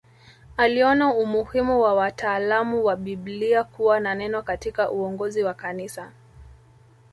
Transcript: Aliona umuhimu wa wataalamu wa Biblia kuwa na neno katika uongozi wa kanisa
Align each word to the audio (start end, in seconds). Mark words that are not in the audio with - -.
Aliona 0.57 1.13
umuhimu 1.13 1.81
wa 1.81 1.93
wataalamu 1.93 2.85
wa 2.85 2.95
Biblia 2.95 3.63
kuwa 3.63 3.99
na 3.99 4.15
neno 4.15 4.41
katika 4.43 4.91
uongozi 4.91 5.43
wa 5.43 5.53
kanisa 5.53 6.11